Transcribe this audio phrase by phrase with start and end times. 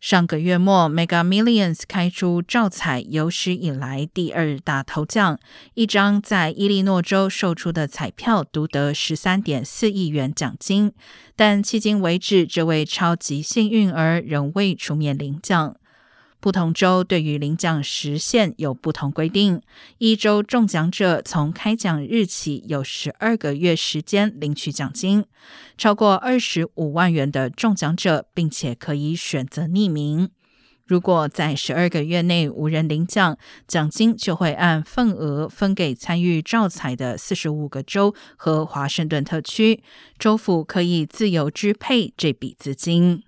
[0.00, 5.38] 上个月末，Mega Millions 开出照彩有史以来第二大头奖，
[5.74, 10.94] 一张在伊利诺州售出的彩票独得十三点四亿元奖金。
[11.36, 15.76] 但迄今为止，这位超级幸运儿仍未出面领奖。
[16.40, 19.60] 不同州对于领奖时限有不同规定。
[19.98, 25.24] 一州中奖者从开奖日起有十二个月时间领取奖金，
[25.76, 30.30] 超过二十五万元的中奖者，并且可以选择匿名。
[30.86, 33.38] 如果在十二个月内无人领奖，
[33.68, 39.84] 奖金就会按份额分给参与照彩的四十五个州和华盛顿特区，
[40.18, 43.22] 州府可以自由支配这笔资金。